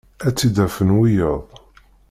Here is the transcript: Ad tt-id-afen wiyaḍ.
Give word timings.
Ad 0.27 0.33
tt-id-afen 0.33 0.89
wiyaḍ. 0.97 1.43